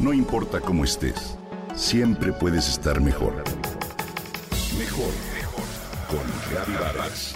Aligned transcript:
No 0.00 0.14
importa 0.14 0.62
cómo 0.62 0.84
estés, 0.84 1.36
siempre 1.74 2.32
puedes 2.32 2.66
estar 2.70 3.02
mejor. 3.02 3.44
Mejor, 4.78 5.12
mejor. 5.34 5.64
Con 6.08 6.50
Reavivadas. 6.50 7.34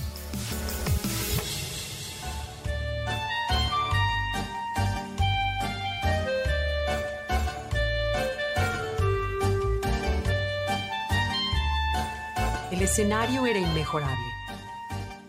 El 12.70 12.80
escenario 12.80 13.44
era 13.44 13.58
inmejorable. 13.58 14.16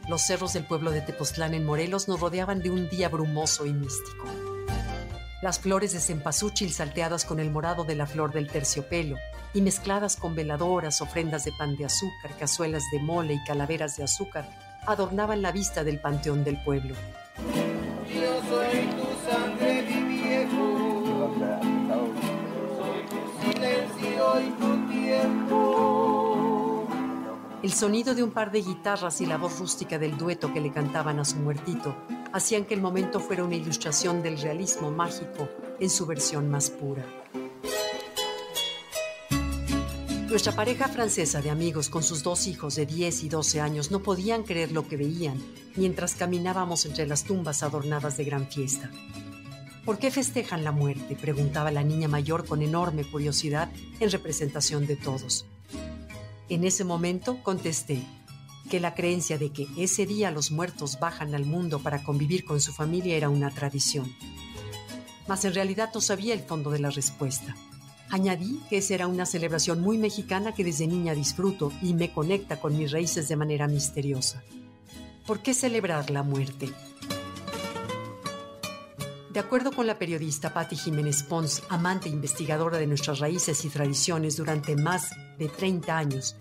Los 0.07 0.21
cerros 0.21 0.53
del 0.53 0.65
pueblo 0.65 0.91
de 0.91 1.01
Tepoztlán 1.01 1.53
en 1.53 1.65
Morelos 1.65 2.07
nos 2.07 2.21
rodeaban 2.21 2.61
de 2.61 2.69
un 2.69 2.87
día 2.87 3.09
brumoso 3.09 3.65
y 3.65 3.73
místico. 3.73 4.54
Las 5.45 5.59
flores 5.59 5.93
de 5.93 5.99
cempasúchil 5.99 6.73
salteadas 6.73 7.23
con 7.23 7.39
el 7.39 7.51
morado 7.51 7.83
de 7.83 7.93
la 7.93 8.07
flor 8.07 8.33
del 8.33 8.49
terciopelo 8.49 9.15
y 9.53 9.61
mezcladas 9.61 10.15
con 10.15 10.33
veladoras, 10.33 11.03
ofrendas 11.03 11.45
de 11.45 11.51
pan 11.51 11.75
de 11.77 11.85
azúcar, 11.85 12.35
cazuelas 12.39 12.81
de 12.91 12.97
mole 12.97 13.35
y 13.35 13.43
calaveras 13.43 13.95
de 13.95 14.05
azúcar 14.05 14.49
adornaban 14.87 15.43
la 15.43 15.51
vista 15.51 15.83
del 15.83 15.99
panteón 15.99 16.43
del 16.43 16.59
pueblo. 16.63 16.95
Yo 18.11 18.41
soy 18.49 18.87
tu 18.87 19.05
sangre, 19.29 19.83
mi 19.83 20.15
viejo. 20.17 21.29
Soy 22.79 23.05
tu 23.05 23.17
silencio 23.43 24.41
y 24.41 24.49
tu 24.59 24.87
tiempo. 24.89 26.87
El 27.61 27.71
sonido 27.71 28.15
de 28.15 28.23
un 28.23 28.31
par 28.31 28.49
de 28.49 28.63
guitarras 28.63 29.21
y 29.21 29.27
la 29.27 29.37
voz 29.37 29.59
rústica 29.59 29.99
del 29.99 30.17
dueto 30.17 30.51
que 30.51 30.59
le 30.59 30.71
cantaban 30.71 31.19
a 31.19 31.25
su 31.25 31.35
muertito 31.35 31.95
hacían 32.35 32.65
que 32.65 32.73
el 32.73 32.81
momento 32.81 33.21
fuera 33.21 33.45
una 33.45 33.55
ilustración 33.55 34.21
del 34.21 34.37
realismo 34.37 34.91
mágico 34.91 35.47
en 35.79 35.89
su 35.89 36.05
versión 36.05 36.49
más 36.49 36.69
pura. 36.69 37.05
Nuestra 40.27 40.53
pareja 40.53 40.89
francesa 40.89 41.41
de 41.41 41.49
amigos 41.49 41.87
con 41.87 42.03
sus 42.03 42.23
dos 42.23 42.47
hijos 42.47 42.75
de 42.75 42.85
10 42.85 43.23
y 43.23 43.29
12 43.29 43.61
años 43.61 43.89
no 43.89 44.03
podían 44.03 44.43
creer 44.43 44.73
lo 44.73 44.85
que 44.85 44.97
veían 44.97 45.41
mientras 45.77 46.15
caminábamos 46.15 46.85
entre 46.85 47.07
las 47.07 47.23
tumbas 47.23 47.63
adornadas 47.63 48.17
de 48.17 48.25
gran 48.25 48.47
fiesta. 48.47 48.91
¿Por 49.85 49.97
qué 49.97 50.11
festejan 50.11 50.65
la 50.65 50.73
muerte? 50.73 51.15
preguntaba 51.15 51.71
la 51.71 51.83
niña 51.83 52.09
mayor 52.09 52.45
con 52.45 52.61
enorme 52.61 53.05
curiosidad 53.05 53.71
en 54.01 54.11
representación 54.11 54.87
de 54.87 54.97
todos. 54.97 55.45
En 56.49 56.65
ese 56.65 56.83
momento 56.83 57.41
contesté, 57.43 58.03
que 58.69 58.79
la 58.79 58.95
creencia 58.95 59.37
de 59.37 59.51
que 59.51 59.67
ese 59.77 60.05
día 60.05 60.31
los 60.31 60.51
muertos 60.51 60.99
bajan 60.99 61.35
al 61.35 61.45
mundo 61.45 61.79
para 61.79 62.03
convivir 62.03 62.45
con 62.45 62.59
su 62.61 62.73
familia 62.73 63.15
era 63.15 63.29
una 63.29 63.51
tradición. 63.51 64.13
Mas 65.27 65.45
en 65.45 65.53
realidad 65.53 65.91
no 65.93 66.01
sabía 66.01 66.33
el 66.33 66.41
fondo 66.41 66.71
de 66.71 66.79
la 66.79 66.89
respuesta. 66.89 67.55
Añadí 68.09 68.59
que 68.69 68.77
esa 68.77 68.93
era 68.93 69.07
una 69.07 69.25
celebración 69.25 69.81
muy 69.81 69.97
mexicana 69.97 70.53
que 70.53 70.63
desde 70.63 70.87
niña 70.87 71.15
disfruto 71.15 71.71
y 71.81 71.93
me 71.93 72.11
conecta 72.11 72.59
con 72.59 72.77
mis 72.77 72.91
raíces 72.91 73.27
de 73.27 73.35
manera 73.35 73.67
misteriosa. 73.67 74.43
¿Por 75.25 75.41
qué 75.41 75.53
celebrar 75.53 76.11
la 76.11 76.21
muerte? 76.21 76.69
De 79.35 79.39
acuerdo 79.39 79.71
con 79.71 79.85
la 79.85 79.99
periodista 79.99 80.53
Patti 80.53 80.77
Jiménez 80.77 81.23
Pons, 81.23 81.63
amante 81.67 82.07
e 82.07 82.11
investigadora 82.11 82.77
de 82.77 82.87
nuestras 82.87 83.19
raíces 83.19 83.65
y 83.65 83.69
tradiciones 83.69 84.37
durante 84.37 84.77
más 84.77 85.09
de 85.37 85.49
30 85.49 85.97
años, 85.97 86.37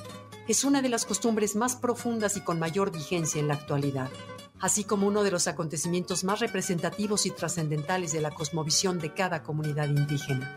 es 0.47 0.65
una 0.65 0.83
de 0.83 0.89
las 0.89 1.07
costumbres 1.07 1.57
más 1.57 1.77
profundas 1.77 2.37
y 2.37 2.43
con 2.43 2.59
mayor 2.59 2.93
vigencia 2.93 3.41
en 3.41 3.49
la 3.49 3.55
actualidad, 3.55 4.11
así 4.61 4.85
como 4.85 5.07
uno 5.07 5.23
de 5.23 5.31
los 5.31 5.49
acontecimientos 5.49 6.25
más 6.25 6.41
representativos 6.41 7.27
y 7.27 7.31
trascendentales 7.31 8.13
de 8.13 8.21
la 8.21 8.31
cosmovisión 8.31 8.99
de 8.99 9.15
cada 9.15 9.43
comunidad 9.43 9.89
indígena. 9.89 10.57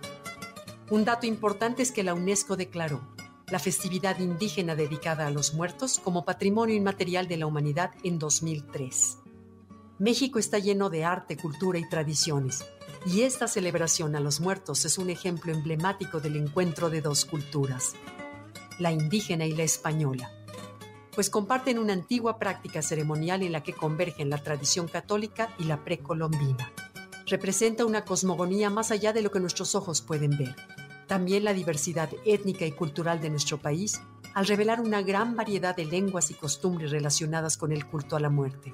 Un 0.90 1.06
dato 1.06 1.26
importante 1.26 1.84
es 1.84 1.92
que 1.92 2.04
la 2.04 2.14
UNESCO 2.14 2.58
declaró 2.58 3.02
la 3.50 3.60
festividad 3.60 4.20
indígena 4.20 4.76
dedicada 4.76 5.26
a 5.26 5.32
los 5.32 5.54
muertos 5.54 6.00
como 6.04 6.26
patrimonio 6.26 6.76
inmaterial 6.76 7.30
de 7.30 7.38
la 7.38 7.46
humanidad 7.46 7.92
en 8.04 8.20
2003. 8.20 9.20
México 10.00 10.38
está 10.38 10.60
lleno 10.60 10.90
de 10.90 11.06
arte, 11.06 11.38
cultura 11.38 11.80
y 11.80 11.88
tradiciones, 11.88 12.66
y 13.06 13.22
esta 13.22 13.48
celebración 13.48 14.18
a 14.18 14.20
los 14.20 14.42
muertos 14.42 14.84
es 14.84 14.98
un 14.98 15.10
ejemplo 15.10 15.54
emblemático 15.54 16.20
del 16.20 16.36
encuentro 16.36 16.90
de 16.90 17.02
dos 17.02 17.24
culturas, 17.24 17.94
la 18.80 18.92
indígena 18.92 19.46
y 19.46 19.54
la 19.54 19.64
española, 19.64 20.32
pues 21.16 21.30
comparten 21.30 21.80
una 21.80 21.94
antigua 21.94 22.38
práctica 22.38 22.82
ceremonial 22.82 23.42
en 23.42 23.52
la 23.52 23.64
que 23.64 23.74
convergen 23.74 24.30
la 24.30 24.38
tradición 24.38 24.88
católica 24.88 25.50
y 25.58 25.64
la 25.64 25.84
precolombina. 25.84 26.72
Representa 27.26 27.86
una 27.86 28.06
cosmogonía 28.06 28.70
más 28.70 28.92
allá 28.92 29.14
de 29.14 29.22
lo 29.22 29.32
que 29.32 29.40
nuestros 29.40 29.76
ojos 29.76 30.02
pueden 30.02 30.38
ver. 30.38 30.56
También 31.08 31.44
la 31.44 31.54
diversidad 31.54 32.10
étnica 32.26 32.66
y 32.66 32.72
cultural 32.72 33.20
de 33.20 33.30
nuestro 33.30 33.58
país, 33.58 34.02
al 34.34 34.46
revelar 34.46 34.80
una 34.80 35.02
gran 35.02 35.36
variedad 35.36 35.76
de 35.76 35.86
lenguas 35.86 36.30
y 36.30 36.36
costumbres 36.36 36.92
relacionadas 36.92 37.58
con 37.58 37.72
el 37.72 37.88
culto 37.88 38.16
a 38.16 38.20
la 38.20 38.30
muerte. 38.30 38.74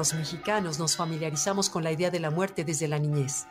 Los 0.00 0.14
mexicanos 0.14 0.78
nos 0.78 0.96
familiarizamos 0.96 1.68
con 1.68 1.84
la 1.84 1.92
idea 1.92 2.10
de 2.10 2.20
la 2.20 2.30
muerte 2.30 2.64
desde 2.64 2.88
la 2.88 2.98
niñez. 2.98 3.44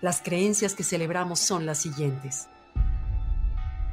Las 0.00 0.20
creencias 0.20 0.74
que 0.74 0.82
celebramos 0.82 1.38
son 1.38 1.64
las 1.64 1.78
siguientes. 1.78 2.48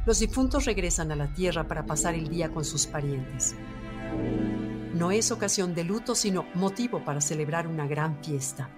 Los 0.08 0.18
difuntos 0.18 0.66
regresan 0.66 1.12
a 1.12 1.16
la 1.16 1.32
tierra 1.32 1.68
para 1.68 1.86
pasar 1.86 2.16
el 2.16 2.28
día 2.28 2.50
con 2.50 2.66
sus 2.66 2.88
parientes. 2.88 3.54
No 4.96 5.12
es 5.12 5.32
ocasión 5.32 5.76
de 5.76 5.84
luto, 5.84 6.16
sino 6.16 6.48
motivo 6.56 7.06
para 7.06 7.22
celebrar 7.22 7.68
una 7.68 7.86
gran 7.86 8.24
fiesta. 8.24 8.72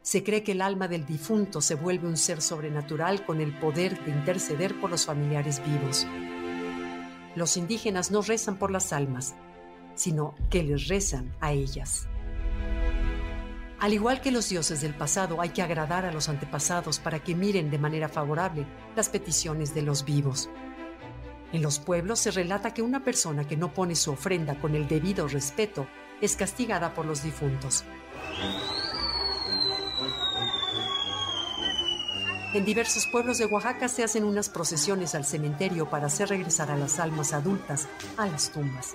Se 0.00 0.24
cree 0.24 0.42
que 0.42 0.52
el 0.52 0.62
alma 0.62 0.88
del 0.88 1.04
difunto 1.04 1.60
se 1.60 1.74
vuelve 1.74 2.08
un 2.08 2.16
ser 2.16 2.40
sobrenatural 2.40 3.26
con 3.26 3.42
el 3.42 3.52
poder 3.58 4.02
de 4.02 4.12
interceder 4.12 4.80
por 4.80 4.88
los 4.88 5.04
familiares 5.04 5.62
vivos. 5.62 6.06
Los 7.36 7.58
indígenas 7.58 8.10
no 8.10 8.22
rezan 8.22 8.56
por 8.56 8.70
las 8.70 8.94
almas, 8.94 9.34
sino 9.94 10.34
que 10.48 10.62
les 10.62 10.88
rezan 10.88 11.36
a 11.42 11.52
ellas. 11.52 12.08
Al 13.80 13.94
igual 13.94 14.20
que 14.20 14.30
los 14.30 14.50
dioses 14.50 14.82
del 14.82 14.94
pasado, 14.94 15.40
hay 15.40 15.48
que 15.50 15.62
agradar 15.62 16.04
a 16.04 16.12
los 16.12 16.28
antepasados 16.28 16.98
para 16.98 17.20
que 17.20 17.34
miren 17.34 17.70
de 17.70 17.78
manera 17.78 18.10
favorable 18.10 18.66
las 18.94 19.08
peticiones 19.08 19.74
de 19.74 19.80
los 19.80 20.04
vivos. 20.04 20.50
En 21.52 21.62
los 21.62 21.78
pueblos 21.78 22.20
se 22.20 22.30
relata 22.30 22.74
que 22.74 22.82
una 22.82 23.02
persona 23.02 23.48
que 23.48 23.56
no 23.56 23.72
pone 23.72 23.96
su 23.96 24.12
ofrenda 24.12 24.60
con 24.60 24.74
el 24.74 24.86
debido 24.86 25.26
respeto 25.28 25.86
es 26.20 26.36
castigada 26.36 26.92
por 26.92 27.06
los 27.06 27.22
difuntos. 27.22 27.84
En 32.52 32.64
diversos 32.66 33.06
pueblos 33.06 33.38
de 33.38 33.46
Oaxaca 33.46 33.88
se 33.88 34.04
hacen 34.04 34.24
unas 34.24 34.50
procesiones 34.50 35.14
al 35.14 35.24
cementerio 35.24 35.88
para 35.88 36.06
hacer 36.06 36.28
regresar 36.28 36.70
a 36.70 36.76
las 36.76 37.00
almas 37.00 37.32
adultas 37.32 37.88
a 38.18 38.26
las 38.26 38.50
tumbas. 38.50 38.94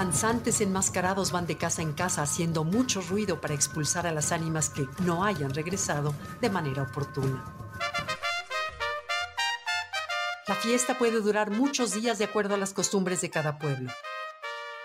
Danzantes 0.00 0.62
enmascarados 0.62 1.30
van 1.30 1.46
de 1.46 1.58
casa 1.58 1.82
en 1.82 1.92
casa 1.92 2.22
haciendo 2.22 2.64
mucho 2.64 3.02
ruido 3.02 3.38
para 3.38 3.52
expulsar 3.52 4.06
a 4.06 4.12
las 4.12 4.32
ánimas 4.32 4.70
que 4.70 4.88
no 5.00 5.26
hayan 5.26 5.52
regresado 5.52 6.14
de 6.40 6.48
manera 6.48 6.84
oportuna. 6.84 7.44
La 10.48 10.54
fiesta 10.54 10.96
puede 10.96 11.20
durar 11.20 11.50
muchos 11.50 11.92
días 11.92 12.16
de 12.16 12.24
acuerdo 12.24 12.54
a 12.54 12.56
las 12.56 12.72
costumbres 12.72 13.20
de 13.20 13.28
cada 13.28 13.58
pueblo. 13.58 13.92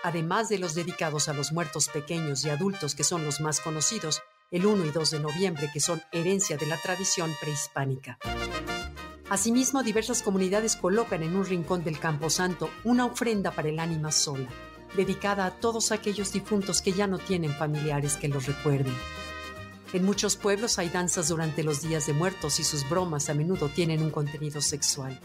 Además 0.02 0.50
de 0.50 0.58
los 0.58 0.74
dedicados 0.74 1.30
a 1.30 1.32
los 1.32 1.50
muertos 1.50 1.88
pequeños 1.88 2.44
y 2.44 2.50
adultos 2.50 2.94
que 2.94 3.02
son 3.02 3.24
los 3.24 3.40
más 3.40 3.60
conocidos, 3.60 4.20
el 4.50 4.66
1 4.66 4.84
y 4.84 4.90
2 4.90 5.12
de 5.12 5.20
noviembre 5.20 5.70
que 5.72 5.80
son 5.80 6.02
herencia 6.12 6.58
de 6.58 6.66
la 6.66 6.76
tradición 6.76 7.34
prehispánica. 7.40 8.18
Asimismo, 9.30 9.82
diversas 9.82 10.20
comunidades 10.20 10.76
colocan 10.76 11.22
en 11.22 11.36
un 11.36 11.46
rincón 11.46 11.82
del 11.82 11.98
Camposanto 11.98 12.68
una 12.84 13.06
ofrenda 13.06 13.50
para 13.50 13.70
el 13.70 13.80
ánima 13.80 14.12
sola, 14.12 14.48
dedicada 14.96 15.46
a 15.46 15.50
todos 15.52 15.92
aquellos 15.92 16.32
difuntos 16.32 16.82
que 16.82 16.92
ya 16.92 17.06
no 17.06 17.18
tienen 17.18 17.52
familiares 17.52 18.16
que 18.16 18.28
los 18.28 18.46
recuerden. 18.46 18.94
En 19.92 20.04
muchos 20.04 20.36
pueblos 20.36 20.78
hay 20.78 20.88
danzas 20.88 21.28
durante 21.28 21.62
los 21.62 21.82
días 21.82 22.06
de 22.06 22.12
muertos 22.12 22.58
y 22.58 22.64
sus 22.64 22.88
bromas 22.88 23.28
a 23.28 23.34
menudo 23.34 23.68
tienen 23.68 24.02
un 24.02 24.10
contenido 24.10 24.60
sexual. 24.60 25.20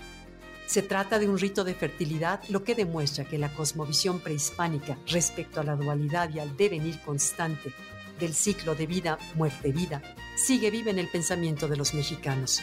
Se 0.67 0.81
trata 0.81 1.19
de 1.19 1.27
un 1.27 1.37
rito 1.37 1.63
de 1.63 1.73
fertilidad, 1.73 2.41
lo 2.47 2.63
que 2.63 2.75
demuestra 2.75 3.25
que 3.25 3.37
la 3.37 3.53
cosmovisión 3.53 4.19
prehispánica 4.19 4.97
respecto 5.07 5.59
a 5.59 5.63
la 5.63 5.75
dualidad 5.75 6.29
y 6.33 6.39
al 6.39 6.55
devenir 6.55 7.01
constante 7.01 7.73
del 8.19 8.33
ciclo 8.33 8.75
de 8.75 8.85
vida, 8.85 9.17
muerte, 9.35 9.71
vida, 9.71 10.01
sigue 10.35 10.69
viva 10.71 10.91
en 10.91 10.99
el 10.99 11.09
pensamiento 11.09 11.67
de 11.67 11.75
los 11.75 11.93
mexicanos. 11.93 12.61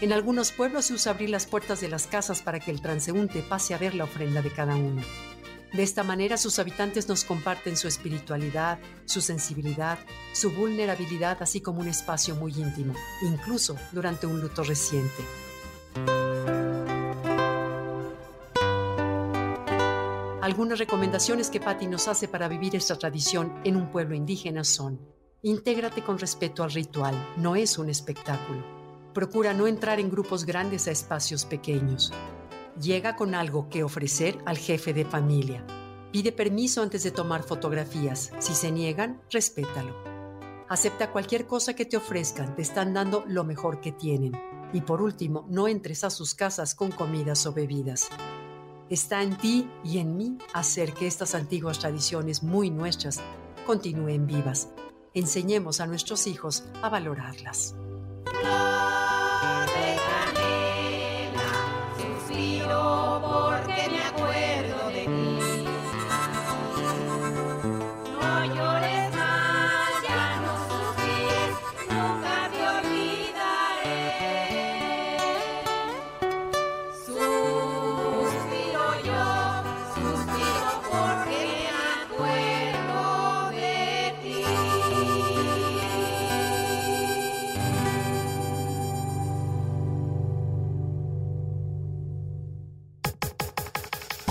En 0.00 0.12
algunos 0.12 0.50
pueblos 0.50 0.86
se 0.86 0.94
usa 0.94 1.12
abrir 1.12 1.30
las 1.30 1.46
puertas 1.46 1.80
de 1.80 1.88
las 1.88 2.06
casas 2.06 2.42
para 2.42 2.58
que 2.58 2.70
el 2.70 2.82
transeúnte 2.82 3.42
pase 3.42 3.74
a 3.74 3.78
ver 3.78 3.94
la 3.94 4.04
ofrenda 4.04 4.42
de 4.42 4.50
cada 4.50 4.74
uno. 4.74 5.02
De 5.76 5.82
esta 5.82 6.02
manera 6.02 6.38
sus 6.38 6.58
habitantes 6.58 7.06
nos 7.06 7.24
comparten 7.24 7.76
su 7.76 7.86
espiritualidad, 7.86 8.78
su 9.04 9.20
sensibilidad, 9.20 9.98
su 10.32 10.50
vulnerabilidad, 10.50 11.36
así 11.42 11.60
como 11.60 11.80
un 11.80 11.88
espacio 11.88 12.34
muy 12.34 12.52
íntimo, 12.52 12.94
incluso 13.20 13.76
durante 13.92 14.26
un 14.26 14.40
luto 14.40 14.64
reciente. 14.64 15.22
Algunas 20.40 20.78
recomendaciones 20.78 21.50
que 21.50 21.60
Patti 21.60 21.86
nos 21.86 22.08
hace 22.08 22.26
para 22.26 22.48
vivir 22.48 22.74
esta 22.74 22.96
tradición 22.96 23.60
en 23.64 23.76
un 23.76 23.90
pueblo 23.90 24.14
indígena 24.14 24.64
son, 24.64 24.98
intégrate 25.42 26.02
con 26.02 26.18
respeto 26.18 26.62
al 26.62 26.72
ritual, 26.72 27.34
no 27.36 27.54
es 27.54 27.76
un 27.76 27.90
espectáculo. 27.90 28.64
Procura 29.12 29.52
no 29.52 29.66
entrar 29.66 30.00
en 30.00 30.10
grupos 30.10 30.46
grandes 30.46 30.88
a 30.88 30.92
espacios 30.92 31.44
pequeños. 31.44 32.14
Llega 32.80 33.16
con 33.16 33.34
algo 33.34 33.70
que 33.70 33.82
ofrecer 33.82 34.38
al 34.44 34.58
jefe 34.58 34.92
de 34.92 35.06
familia. 35.06 35.66
Pide 36.12 36.30
permiso 36.30 36.82
antes 36.82 37.02
de 37.02 37.10
tomar 37.10 37.42
fotografías. 37.42 38.32
Si 38.38 38.54
se 38.54 38.70
niegan, 38.70 39.22
respétalo. 39.30 39.94
Acepta 40.68 41.10
cualquier 41.10 41.46
cosa 41.46 41.74
que 41.74 41.86
te 41.86 41.96
ofrezcan, 41.96 42.54
te 42.54 42.62
están 42.62 42.92
dando 42.92 43.24
lo 43.26 43.44
mejor 43.44 43.80
que 43.80 43.92
tienen. 43.92 44.32
Y 44.72 44.82
por 44.82 45.00
último, 45.00 45.46
no 45.48 45.68
entres 45.68 46.04
a 46.04 46.10
sus 46.10 46.34
casas 46.34 46.74
con 46.74 46.90
comidas 46.90 47.46
o 47.46 47.52
bebidas. 47.52 48.08
Está 48.90 49.22
en 49.22 49.38
ti 49.38 49.70
y 49.82 49.98
en 49.98 50.16
mí 50.16 50.36
hacer 50.52 50.92
que 50.92 51.06
estas 51.06 51.34
antiguas 51.34 51.78
tradiciones 51.78 52.42
muy 52.42 52.70
nuestras 52.70 53.20
continúen 53.66 54.26
vivas. 54.26 54.68
Enseñemos 55.14 55.80
a 55.80 55.86
nuestros 55.86 56.26
hijos 56.26 56.64
a 56.82 56.90
valorarlas. 56.90 57.74